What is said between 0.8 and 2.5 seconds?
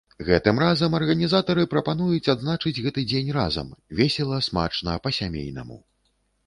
арганізатары прапануюць